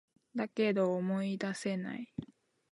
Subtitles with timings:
[0.35, 2.11] だけど、思い出せない